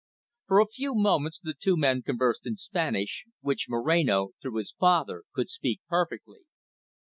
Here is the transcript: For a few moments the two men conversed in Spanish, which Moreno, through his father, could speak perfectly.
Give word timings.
For 0.47 0.59
a 0.59 0.65
few 0.65 0.95
moments 0.95 1.37
the 1.37 1.53
two 1.53 1.77
men 1.77 2.01
conversed 2.01 2.47
in 2.47 2.57
Spanish, 2.57 3.23
which 3.41 3.69
Moreno, 3.69 4.29
through 4.41 4.55
his 4.55 4.71
father, 4.71 5.25
could 5.31 5.51
speak 5.51 5.81
perfectly. 5.87 6.39